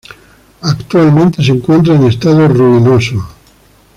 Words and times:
Actualmente 0.63 1.43
se 1.43 1.51
encuentra 1.51 1.93
en 1.93 2.05
estado 2.07 2.47
ruinoso. 2.47 3.17